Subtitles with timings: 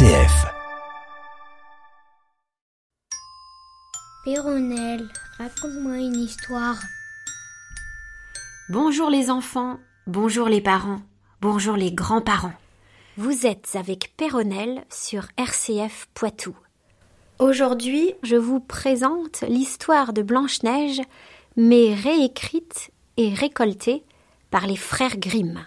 [0.00, 0.46] RCF.
[4.24, 5.06] Péronnelle,
[5.36, 6.78] raconte-moi une histoire.
[8.70, 11.02] Bonjour les enfants, bonjour les parents,
[11.42, 12.54] bonjour les grands-parents.
[13.18, 16.56] Vous êtes avec Péronnelle sur RCF Poitou.
[17.38, 21.02] Aujourd'hui, je vous présente l'histoire de Blanche-Neige,
[21.56, 24.02] mais réécrite et récoltée
[24.50, 25.60] par les frères Grimm.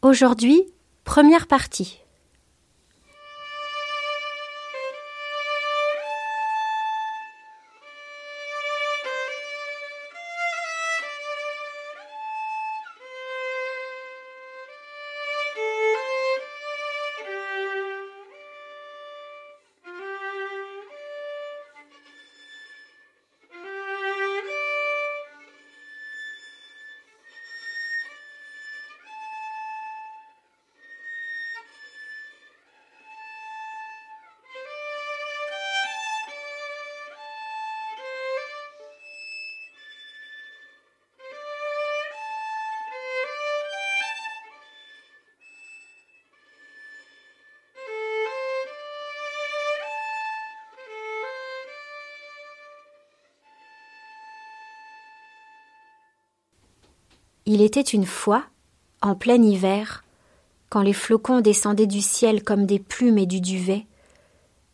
[0.00, 0.64] Aujourd'hui,
[1.04, 1.99] première partie.
[57.52, 58.44] Il était une fois,
[59.02, 60.04] en plein hiver,
[60.68, 63.86] quand les flocons descendaient du ciel comme des plumes et du duvet,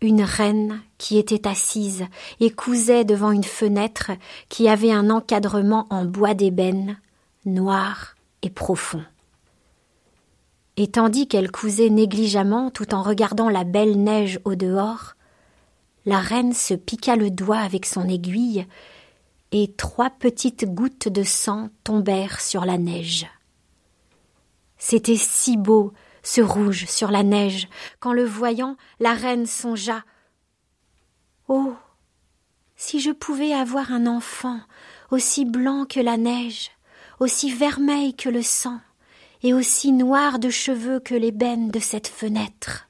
[0.02, 2.04] une reine qui était assise
[2.38, 4.10] et cousait devant une fenêtre
[4.50, 6.98] qui avait un encadrement en bois d'ébène,
[7.46, 9.02] noir et profond.
[10.76, 15.14] Et tandis qu'elle cousait négligemment tout en regardant la belle neige au dehors,
[16.04, 18.66] la reine se piqua le doigt avec son aiguille
[19.62, 23.26] et trois petites gouttes de sang tombèrent sur la neige.
[24.78, 27.68] C'était si beau, ce rouge sur la neige,
[28.00, 30.04] qu'en le voyant, la reine songea.
[31.48, 31.74] Oh.
[32.76, 34.60] Si je pouvais avoir un enfant
[35.10, 36.70] aussi blanc que la neige,
[37.20, 38.80] aussi vermeil que le sang,
[39.42, 42.88] et aussi noir de cheveux que l'ébène de cette fenêtre.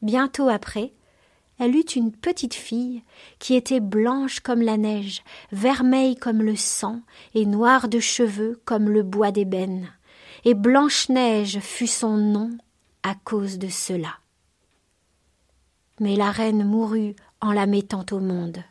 [0.00, 0.94] Bientôt après,
[1.60, 3.02] elle eut une petite fille
[3.38, 5.22] qui était blanche comme la neige,
[5.52, 7.02] vermeille comme le sang,
[7.34, 9.92] et noire de cheveux comme le bois d'ébène.
[10.46, 12.50] Et Blanche-Neige fut son nom
[13.02, 14.14] à cause de cela.
[16.00, 18.64] Mais la reine mourut en la mettant au monde.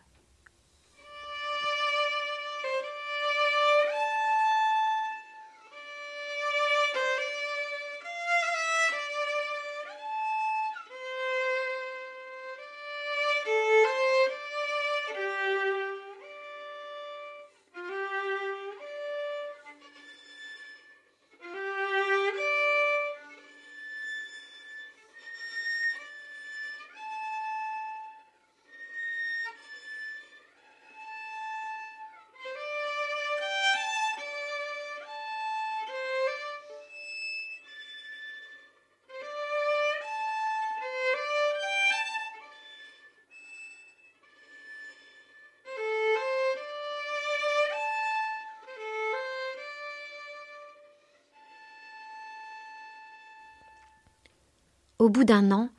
[54.99, 55.69] Au bout d'un an,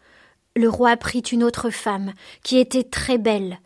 [0.56, 3.58] le roi prit une autre femme, qui était très belle,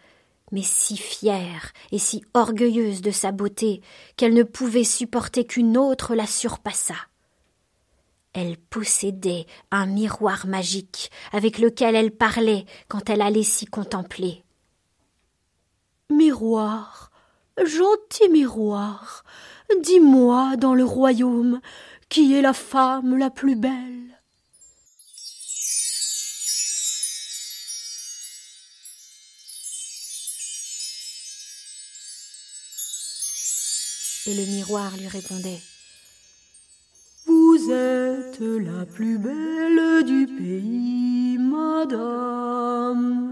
[0.51, 3.81] mais si fière et si orgueilleuse de sa beauté
[4.17, 7.09] qu'elle ne pouvait supporter qu'une autre la surpassât.
[8.33, 14.43] Elle possédait un miroir magique avec lequel elle parlait quand elle allait s'y contempler.
[16.11, 17.13] Miroir,
[17.65, 19.25] gentil miroir,
[19.83, 21.61] dis-moi dans le royaume
[22.09, 24.14] qui est la femme la plus belle.
[34.27, 35.61] Et le miroir lui répondait.
[37.27, 43.25] Vous êtes la plus belle du pays, madame.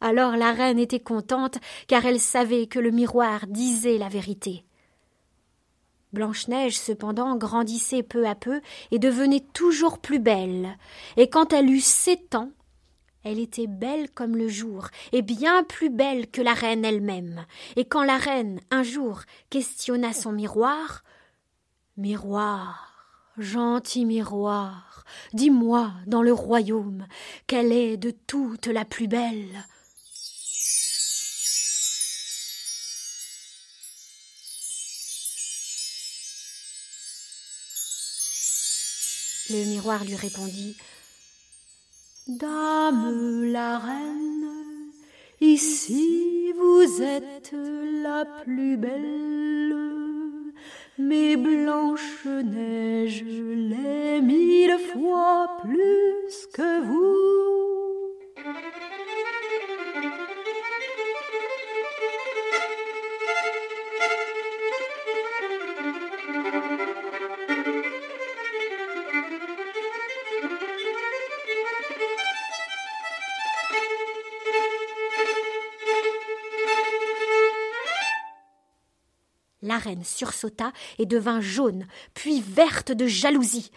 [0.00, 4.64] Alors la reine était contente, car elle savait que le miroir disait la vérité.
[6.12, 8.60] Blanche-Neige, cependant, grandissait peu à peu
[8.90, 10.76] et devenait toujours plus belle,
[11.16, 12.50] et quand elle eut sept ans,
[13.24, 17.46] elle était belle comme le jour, et bien plus belle que la reine elle-même.
[17.76, 21.02] Et quand la reine, un jour, questionna son miroir,
[21.96, 22.92] Miroir,
[23.38, 27.06] gentil miroir, dis-moi dans le royaume,
[27.46, 29.64] quelle est de toutes la plus belle?
[39.50, 40.76] Le miroir lui répondit
[42.26, 44.48] Dame la reine,
[45.42, 47.52] ici vous êtes
[48.02, 49.76] la plus belle,
[50.96, 57.73] mais Blanche-Neige l'est mille fois plus que vous.
[79.74, 83.72] La reine sursauta et devint jaune, puis verte de jalousie.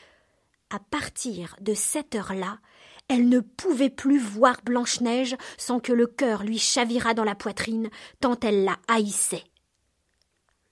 [0.70, 2.60] À partir de cette heure-là,
[3.08, 7.90] elle ne pouvait plus voir Blanche-Neige sans que le cœur lui chavirât dans la poitrine,
[8.20, 9.46] tant elle la haïssait.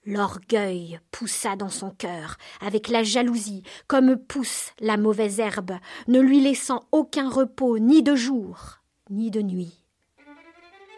[0.04, 5.72] L'orgueil poussa dans son cœur, avec la jalousie, comme pousse la mauvaise herbe,
[6.06, 8.78] ne lui laissant aucun repos ni de jour,
[9.10, 9.82] ni de nuit.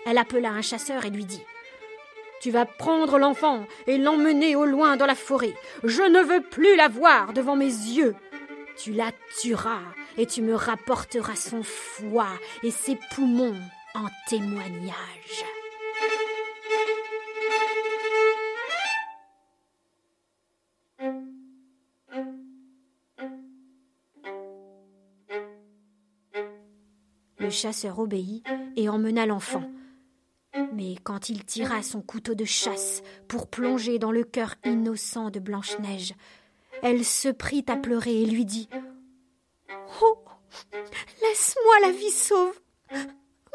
[0.05, 1.41] Elle appela un chasseur et lui dit
[2.41, 5.55] tu vas prendre l'enfant et l'emmener au loin dans la forêt.
[5.85, 8.15] Je ne veux plus la voir devant mes yeux.
[8.77, 9.83] Tu la tueras
[10.17, 13.57] et tu me rapporteras son foie et ses poumons
[13.95, 15.45] en témoignage.
[27.39, 28.45] Le chasseur obéit
[28.77, 29.63] et emmena l'enfant.
[30.73, 35.41] Mais quand il tira son couteau de chasse pour plonger dans le cœur innocent de
[35.41, 36.15] Blanche-Neige,
[36.83, 38.69] elle se prit à pleurer et lui dit
[40.03, 40.19] Oh
[41.23, 42.61] Laisse-moi la vie sauve,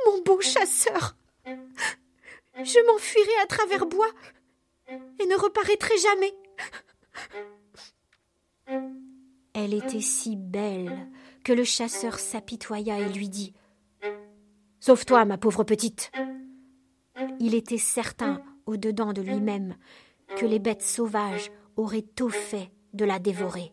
[0.06, 1.16] mon beau chasseur.
[1.46, 4.12] Je m'enfuirai à travers bois
[4.88, 6.34] et ne reparaîtrai jamais.
[9.54, 11.10] Elle était si belle
[11.44, 13.54] que le chasseur s'apitoya et lui dit
[14.80, 16.12] Sauve-toi, ma pauvre petite.
[17.40, 19.76] Il était certain, au-dedans de lui-même,
[20.38, 23.72] que les bêtes sauvages auraient tout fait de la dévorer.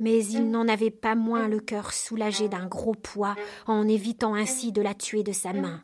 [0.00, 3.34] Mais il n'en avait pas moins le cœur soulagé d'un gros poids
[3.66, 5.82] en évitant ainsi de la tuer de sa main.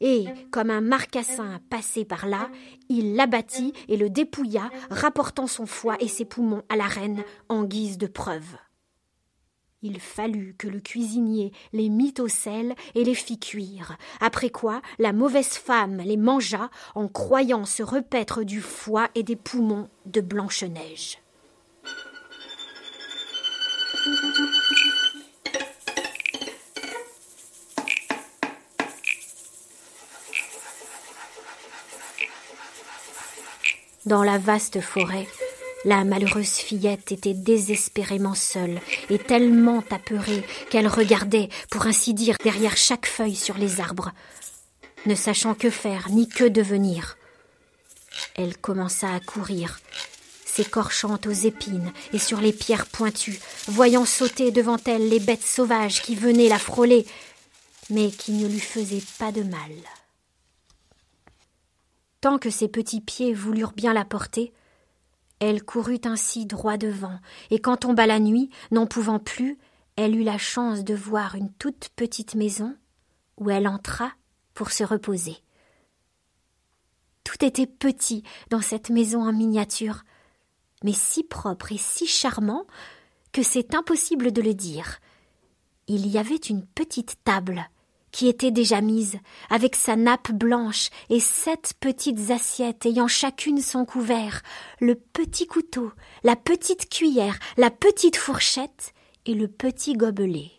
[0.00, 2.50] Et, comme un marcassin passé par là,
[2.88, 7.62] il l'abattit et le dépouilla, rapportant son foie et ses poumons à la reine en
[7.62, 8.56] guise de preuve.
[9.84, 14.80] Il fallut que le cuisinier les mit au sel et les fit cuire, après quoi
[15.00, 20.20] la mauvaise femme les mangea en croyant se repaître du foie et des poumons de
[20.20, 21.18] Blanche-Neige.
[34.06, 35.26] Dans la vaste forêt,
[35.84, 38.80] la malheureuse fillette était désespérément seule
[39.10, 44.12] et tellement apeurée qu'elle regardait, pour ainsi dire, derrière chaque feuille sur les arbres,
[45.06, 47.16] ne sachant que faire ni que devenir.
[48.36, 49.80] Elle commença à courir,
[50.44, 56.02] s'écorchant aux épines et sur les pierres pointues, voyant sauter devant elle les bêtes sauvages
[56.02, 57.06] qui venaient la frôler,
[57.90, 59.72] mais qui ne lui faisaient pas de mal.
[62.20, 64.52] Tant que ses petits pieds voulurent bien la porter,
[65.42, 67.18] elle courut ainsi droit devant,
[67.50, 69.58] et quand tomba la nuit, n'en pouvant plus,
[69.96, 72.76] elle eut la chance de voir une toute petite maison
[73.38, 74.12] où elle entra
[74.54, 75.36] pour se reposer.
[77.24, 80.04] Tout était petit dans cette maison en miniature,
[80.84, 82.64] mais si propre et si charmant
[83.32, 85.00] que c'est impossible de le dire.
[85.88, 87.68] Il y avait une petite table,
[88.12, 89.18] qui était déjà mise,
[89.50, 94.42] avec sa nappe blanche et sept petites assiettes ayant chacune son couvert,
[94.80, 95.90] le petit couteau,
[96.22, 98.92] la petite cuillère, la petite fourchette
[99.26, 100.50] et le petit gobelet.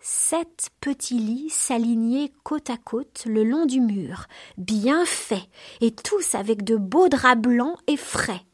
[0.00, 5.48] Sept petits lits s'alignaient côte à côte le long du mur, bien faits,
[5.80, 8.45] et tous avec de beaux draps blancs et frais.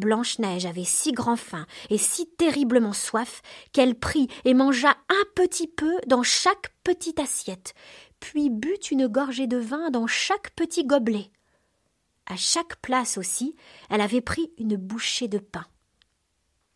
[0.00, 3.42] Blanche-Neige avait si grand faim et si terriblement soif
[3.72, 7.74] qu'elle prit et mangea un petit peu dans chaque petite assiette,
[8.18, 11.30] puis but une gorgée de vin dans chaque petit gobelet.
[12.26, 13.56] À chaque place aussi,
[13.90, 15.66] elle avait pris une bouchée de pain.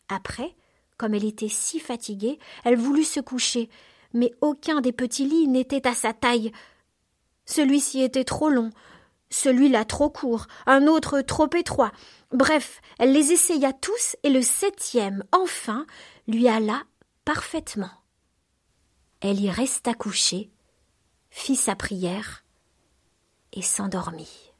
[0.09, 0.55] Après,
[0.97, 3.69] comme elle était si fatiguée, elle voulut se coucher,
[4.13, 6.53] mais aucun des petits lits n'était à sa taille.
[7.47, 8.71] Celui-ci était trop long,
[9.31, 11.93] celui-là trop court, un autre trop étroit.
[12.35, 15.87] Bref, elle les essaya tous et le septième, enfin,
[16.27, 16.83] lui alla
[17.25, 17.93] parfaitement.
[19.21, 20.51] Elle y resta couchée
[21.31, 22.45] fit sa prière
[23.53, 24.54] et s'endormit.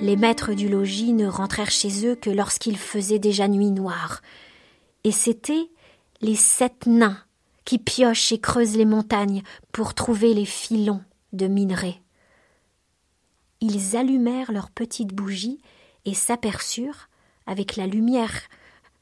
[0.00, 4.22] Les maîtres du logis ne rentrèrent chez eux que lorsqu'il faisait déjà nuit noire.
[5.02, 5.68] Et c'étaient
[6.20, 7.18] les sept nains
[7.64, 11.02] qui piochent et creusent les montagnes pour trouver les filons
[11.32, 12.00] de minerais.
[13.60, 15.60] Ils allumèrent leurs petites bougies
[16.04, 17.08] et s'aperçurent,
[17.46, 18.42] avec la lumière,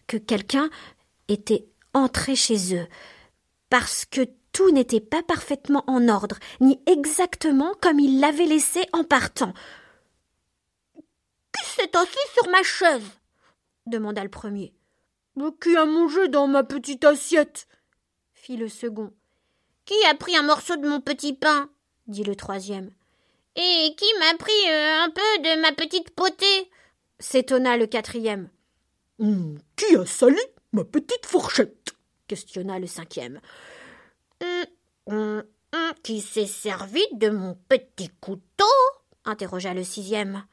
[0.07, 0.71] que quelqu'un
[1.29, 2.87] était entré chez eux,
[3.69, 4.23] parce que
[4.53, 9.53] tout n'était pas parfaitement en ordre, ni exactement comme ils l'avaient laissé en partant.
[11.59, 13.11] Qui s'est assis sur ma chaise
[13.87, 14.73] demanda le premier.
[15.61, 17.69] Qui a mangé dans ma petite assiette?
[18.33, 19.13] fit le second.
[19.85, 21.71] Qui a pris un morceau de mon petit pain?
[22.07, 22.91] dit le troisième.
[23.55, 26.71] Et qui m'a pris euh, un peu de ma petite potée?
[27.19, 28.51] s'étonna le quatrième.
[29.19, 30.41] Hum, qui a sali
[30.73, 31.95] ma petite fourchette?
[32.29, 33.41] questionna le cinquième.
[34.43, 34.65] Hum,
[35.07, 35.43] hum,
[36.03, 38.65] qui s'est servi de mon petit couteau?
[39.25, 40.45] interrogea le sixième.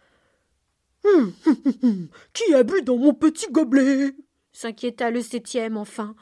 [2.33, 4.15] Qui a bu dans mon petit gobelet?
[4.53, 6.15] s'inquiéta le septième enfin.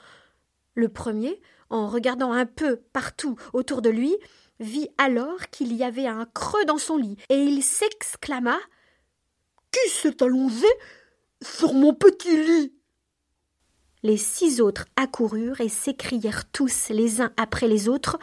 [0.73, 4.15] Le premier, en regardant un peu partout autour de lui,
[4.59, 8.57] vit alors qu'il y avait un creux dans son lit, et il s'exclama
[9.71, 10.67] Qui s'est allongé
[11.41, 12.73] sur mon petit lit?
[14.03, 18.17] Les six autres accoururent et s'écrièrent tous les uns après les autres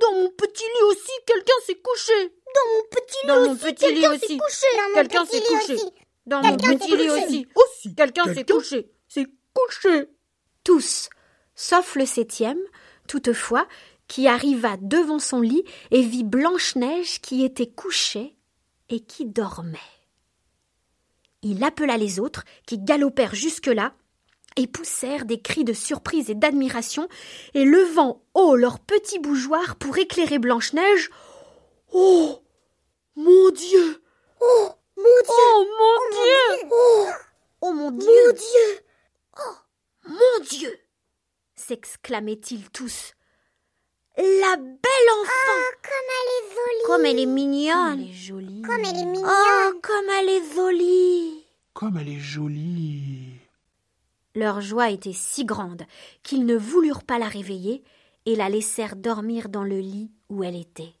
[0.00, 3.56] Dans mon petit lit aussi, quelqu'un s'est couché dans mon petit lit Dans aussi, mon
[3.56, 4.26] petit lit quelqu'un aussi.
[4.26, 4.66] s'est couché.
[4.94, 5.76] Quelqu'un s'est couché.
[6.26, 7.24] Dans mon Quelqu'un petit s'est lit couché.
[7.26, 7.48] aussi.
[7.54, 8.90] Aussi, Quelqu'un s'est couché.
[9.08, 10.08] s'est couché.
[10.64, 11.08] Tous,
[11.54, 12.58] sauf le septième,
[13.06, 13.66] toutefois,
[14.08, 18.36] qui arriva devant son lit et vit Blanche-Neige qui était couchée
[18.88, 19.78] et qui dormait.
[21.42, 23.92] Il appela les autres, qui galopèrent jusque-là,
[24.56, 27.08] et poussèrent des cris de surprise et d'admiration,
[27.54, 31.10] et levant haut leurs petits bougeoirs pour éclairer Blanche-Neige,
[31.92, 32.40] Oh
[33.16, 34.02] Mon Dieu.
[34.40, 35.34] Oh, mon Dieu.
[35.38, 36.68] Oh mon Dieu.
[36.70, 37.06] Oh,
[37.60, 38.08] Oh mon Dieu.
[38.26, 38.80] Mon Dieu
[40.06, 40.78] Mon Dieu.
[41.54, 43.14] S'exclamaient-ils tous.
[44.16, 45.62] La belle enfant.
[45.82, 46.86] Comme elle est jolie.
[46.86, 48.00] Comme elle est mignonne.
[48.00, 48.62] Elle est jolie.
[48.62, 49.24] Comme elle est mignonne.
[49.26, 51.46] Oh, comme elle est jolie.
[51.72, 53.38] Comme elle est jolie.
[54.34, 55.84] Leur joie était si grande
[56.22, 57.82] qu'ils ne voulurent pas la réveiller
[58.26, 60.92] et la laissèrent dormir dans le lit où elle était.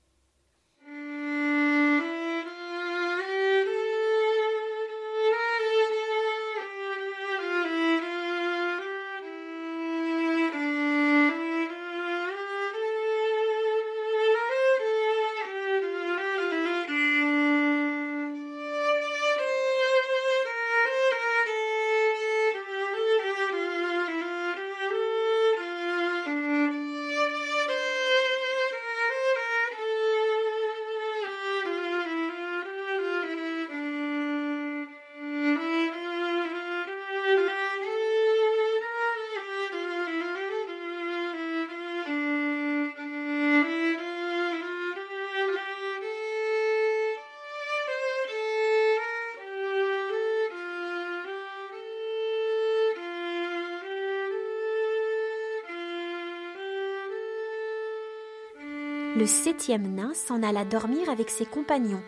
[59.24, 62.02] Le septième nain s'en alla dormir avec ses compagnons,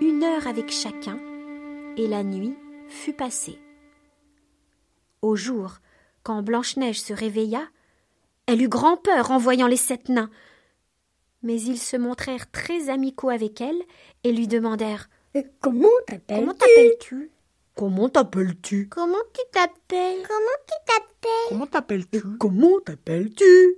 [0.00, 1.16] une heure avec chacun,
[1.96, 2.56] et la nuit
[2.88, 3.60] fut passée.
[5.22, 5.74] Au jour,
[6.24, 7.68] quand Blanche-Neige se réveilla,
[8.46, 10.28] elle eut grand peur en voyant les sept nains.
[11.44, 13.80] Mais ils se montrèrent très amicaux avec elle
[14.24, 15.08] et lui demandèrent
[15.60, 17.30] Comment t'appelles Comment t'appelles-tu?
[17.76, 18.88] Comment t'appelles-tu?
[18.88, 20.26] Comment tu t'appelles?
[20.26, 21.48] Comment tu t'appelles?
[21.48, 22.38] Comment t'appelles-tu?
[22.38, 23.76] Comment t'appelles-tu?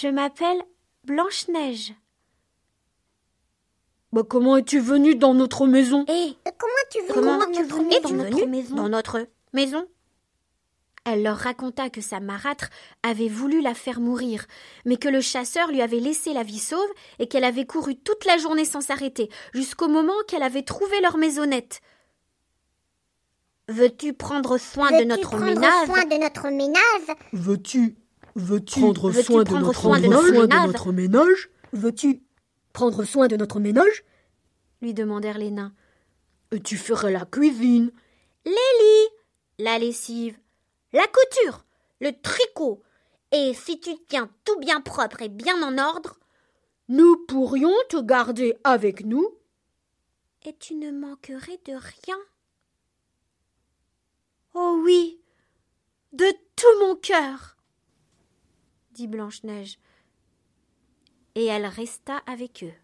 [0.00, 0.62] Je m'appelle
[1.04, 1.92] Blanche-Neige.
[4.10, 6.06] Bah comment es-tu venue dans notre maison?
[6.08, 7.46] Et Comment tu veux comment dans
[8.10, 8.74] notre maison?
[8.74, 9.86] dans notre maison?
[11.04, 12.70] Elle leur raconta que sa marâtre
[13.02, 14.46] avait voulu la faire mourir,
[14.86, 18.24] mais que le chasseur lui avait laissé la vie sauve et qu'elle avait couru toute
[18.24, 21.80] la journée sans s'arrêter, jusqu'au moment qu'elle avait trouvé leur maisonnette.
[23.68, 25.30] Veux-tu prendre soin de Veux-tu notre
[25.86, 27.16] soin de notre ménage?
[27.32, 27.96] Veux-tu
[28.34, 30.22] veux-tu prendre soin de prendre notre soin de ménage?
[30.24, 31.50] notre soin de notre ménage?
[31.72, 32.22] Veux-tu
[32.72, 34.04] prendre soin de notre ménage?
[34.80, 35.72] Lui demandèrent les nains.
[36.50, 37.90] Et tu ferais la cuisine.
[38.44, 39.08] Les lits,
[39.58, 40.38] la lessive,
[40.92, 41.64] la couture,
[42.00, 42.82] le tricot.
[43.30, 46.18] Et si tu tiens tout bien propre et bien en ordre,
[46.88, 49.26] Nous pourrions te garder avec nous.
[50.44, 52.18] et tu ne manquerais de rien?
[54.54, 55.20] Oh oui,
[56.12, 57.56] de tout mon cœur,
[58.92, 59.78] dit Blanche-Neige.
[61.34, 62.81] Et elle resta avec eux.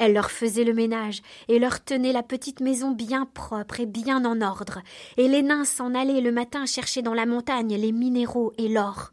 [0.00, 4.24] Elle leur faisait le ménage et leur tenait la petite maison bien propre et bien
[4.24, 4.80] en ordre,
[5.18, 9.12] et les nains s'en allaient le matin chercher dans la montagne les minéraux et l'or.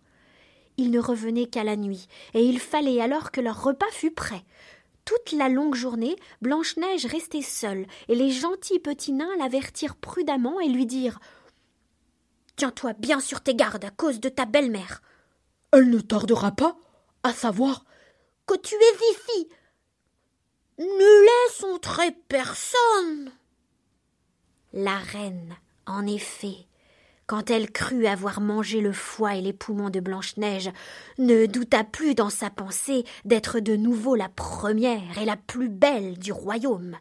[0.78, 4.46] Ils ne revenaient qu'à la nuit, et il fallait alors que leur repas fût prêt.
[5.04, 10.70] Toute la longue journée, Blanche-Neige restait seule, et les gentils petits nains l'avertirent prudemment et
[10.70, 11.20] lui dirent
[12.56, 15.02] Tiens-toi bien sur tes gardes à cause de ta belle-mère.
[15.74, 16.78] Elle ne tardera pas
[17.24, 17.84] à savoir
[18.46, 19.50] Que tu es ici.
[20.78, 23.32] Ne laisse entrer personne.
[24.74, 25.56] La reine,
[25.88, 26.68] en effet,
[27.26, 30.72] quand elle crut avoir mangé le foie et les poumons de Blanche-Neige,
[31.18, 36.18] ne douta plus dans sa pensée d'être de nouveau la première et la plus belle
[36.20, 36.96] du royaume.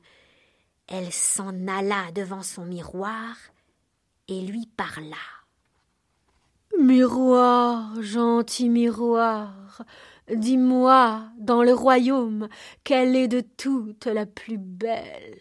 [0.88, 3.36] Elle s'en alla devant son miroir
[4.28, 5.16] et lui parla.
[6.78, 9.82] Miroir, gentil miroir,
[10.34, 12.48] dis-moi, dans le royaume,
[12.84, 15.40] quelle est de toutes la plus belle?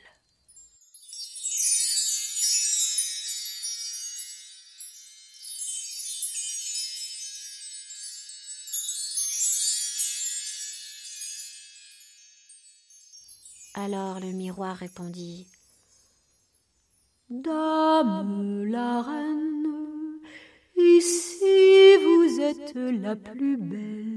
[13.77, 15.47] Alors le miroir répondit.
[17.29, 20.19] Dame la reine,
[20.77, 24.14] ici vous êtes la plus belle.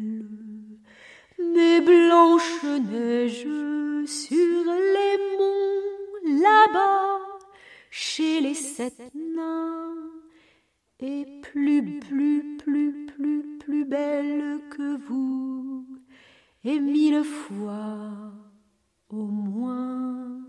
[1.54, 3.46] Mais Blanche-Neige
[4.06, 7.18] sur les monts là-bas,
[7.90, 9.94] chez les sept nains,
[11.00, 15.86] est plus, plus, plus, plus, plus belle que vous,
[16.64, 18.32] et mille fois
[19.10, 20.40] au moins.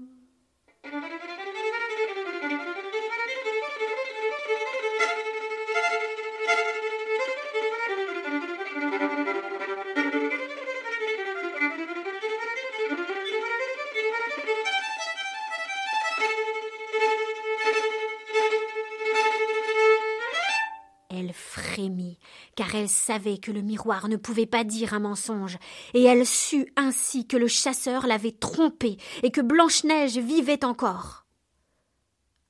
[22.79, 25.57] Elle savait que le miroir ne pouvait pas dire un mensonge,
[25.93, 31.25] et elle sut ainsi que le chasseur l'avait trompée et que Blanche-Neige vivait encore.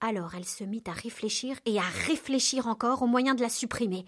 [0.01, 4.05] Alors elle se mit à réfléchir et à réfléchir encore au moyen de la supprimer,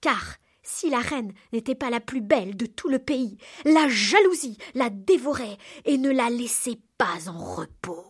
[0.00, 4.58] car si la reine n'était pas la plus belle de tout le pays, la jalousie
[4.74, 8.04] la dévorait et ne la laissait pas en repos.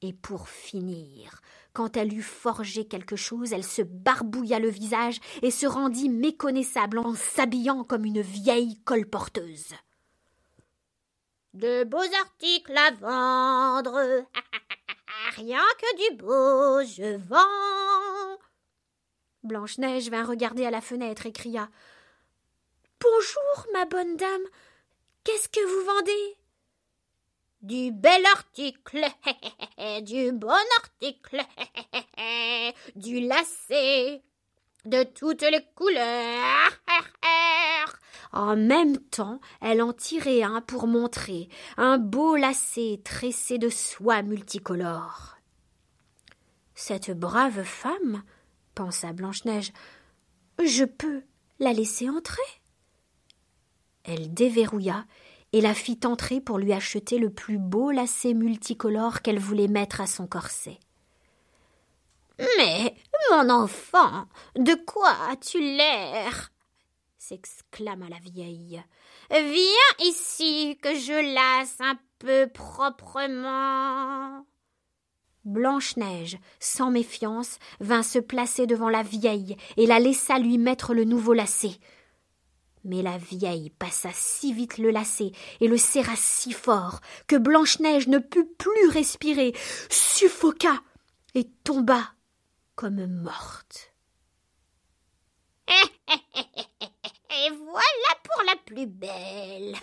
[0.00, 1.40] Et pour finir,
[1.78, 6.98] quand elle eut forgé quelque chose, elle se barbouilla le visage et se rendit méconnaissable
[6.98, 9.74] en s'habillant comme une vieille colporteuse.
[11.54, 13.94] De beaux articles à vendre.
[15.36, 18.40] Rien que du beau, je vends.
[19.44, 21.68] Blanche-Neige vint regarder à la fenêtre et cria
[23.00, 24.46] Bonjour, ma bonne dame.
[25.22, 26.38] Qu'est-ce que vous vendez?
[27.68, 29.04] Du bel article,
[30.02, 31.42] du bon article,
[32.96, 34.22] du lacet,
[34.86, 36.72] de toutes les couleurs.
[38.30, 44.20] En même temps, elle en tirait un pour montrer un beau lacet tressé de soie
[44.20, 45.38] multicolore.
[46.74, 48.22] Cette brave femme,
[48.74, 49.72] pensa Blanche-Neige,
[50.62, 51.22] je peux
[51.58, 52.42] la laisser entrer.
[54.04, 55.06] Elle déverrouilla
[55.52, 60.00] et la fit entrer pour lui acheter le plus beau lacet multicolore qu'elle voulait mettre
[60.00, 60.78] à son corset.
[62.38, 62.94] Mais,
[63.30, 66.50] mon enfant, de quoi as-tu l'air?
[67.18, 68.82] s'exclama la vieille.
[69.30, 74.46] Viens ici que je lasse un peu proprement.
[75.44, 81.04] Blanche-Neige, sans méfiance, vint se placer devant la vieille et la laissa lui mettre le
[81.04, 81.78] nouveau lacet.
[82.88, 88.08] Mais la vieille passa si vite le lacet et le serra si fort que Blanche-Neige
[88.08, 89.52] ne put plus respirer,
[89.90, 90.80] suffoqua
[91.34, 92.14] et tomba
[92.76, 93.92] comme morte.
[97.30, 99.76] Et voilà pour la plus belle.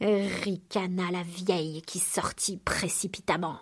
[0.44, 3.58] ricana la vieille qui sortit précipitamment.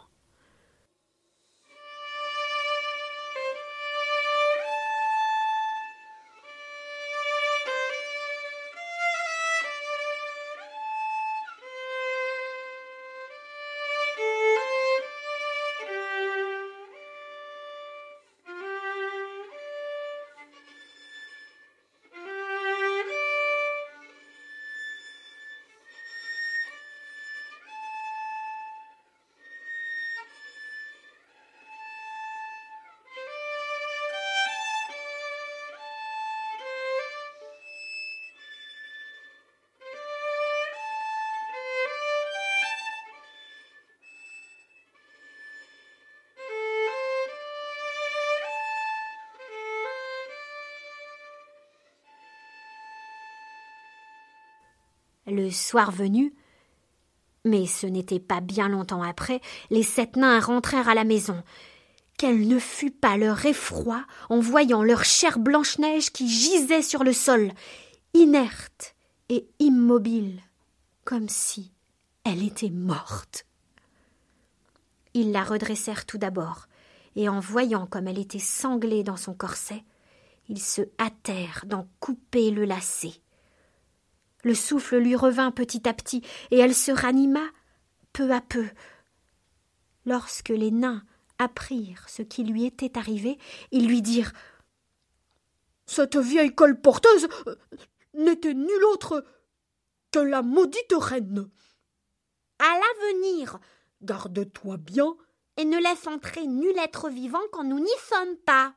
[55.31, 56.33] Le soir venu,
[57.45, 61.43] mais ce n'était pas bien longtemps après, les sept nains rentrèrent à la maison.
[62.17, 67.13] Quel ne fut pas leur effroi en voyant leur chère Blanche-Neige qui gisait sur le
[67.13, 67.53] sol,
[68.15, 68.95] inerte
[69.29, 70.41] et immobile,
[71.05, 71.73] comme si
[72.25, 73.45] elle était morte.
[75.13, 76.69] Ils la redressèrent tout d'abord,
[77.17, 79.85] et en voyant comme elle était sanglée dans son corset,
[80.49, 83.21] ils se hâtèrent d'en couper le lacet.
[84.45, 87.45] Le souffle lui revint petit à petit, et elle se ranima
[88.13, 88.67] peu à peu.
[90.07, 91.03] Lorsque les nains
[91.39, 93.39] apprirent ce qui lui était arrivé,
[93.73, 94.33] ils lui dirent
[95.87, 97.29] Cette vieille colporteuse
[98.15, 99.25] n'était nulle autre
[100.13, 101.49] que la maudite reine.
[102.59, 103.59] À l'avenir,
[104.03, 105.17] garde-toi bien
[105.57, 108.75] et ne laisse entrer nul être vivant quand nous n'y sommes pas.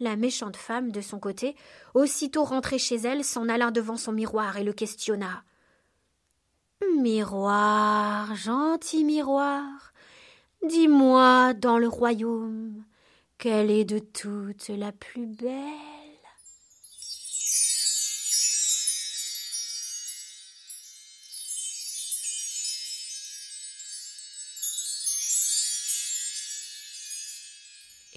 [0.00, 1.56] La méchante femme, de son côté,
[1.94, 5.42] aussitôt rentrée chez elle, s'en alla devant son miroir et le questionna.
[6.98, 9.92] Miroir, gentil miroir,
[10.66, 12.84] dis-moi dans le royaume,
[13.38, 15.97] quelle est de toutes la plus belle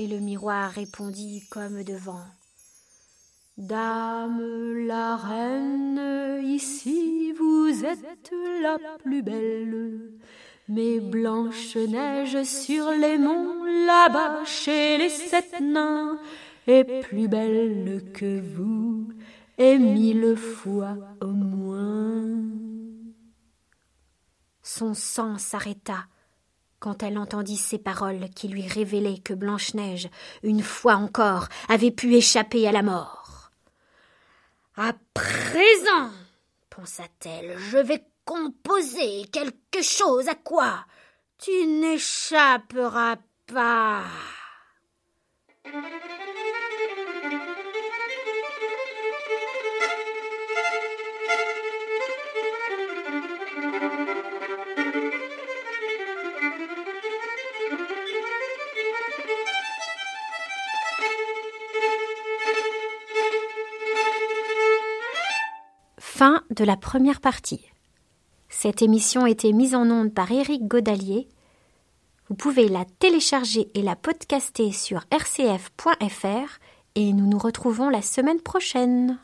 [0.02, 2.26] Et le miroir répondit comme devant.
[3.56, 4.42] Dame
[4.88, 8.32] la reine, ici vous êtes
[8.64, 10.10] la plus belle.
[10.68, 16.18] Mais Blanche-Neige sur les monts, là-bas chez les sept nains,
[16.66, 19.08] est plus belle que vous,
[19.60, 22.40] et mille fois au moins.
[24.64, 26.08] Son sang s'arrêta
[26.82, 30.10] quand elle entendit ces paroles qui lui révélaient que Blanche-Neige,
[30.42, 33.52] une fois encore, avait pu échapper à la mort.
[34.76, 36.10] À présent,
[36.72, 40.86] pensa-t-elle, je vais composer quelque chose à quoi
[41.38, 44.04] tu n'échapperas pas.
[66.52, 67.72] De la première partie.
[68.50, 71.28] Cette émission été mise en onde par Éric Godalier.
[72.28, 76.60] Vous pouvez la télécharger et la podcaster sur rcf.fr
[76.96, 79.18] et nous nous retrouvons la semaine prochaine.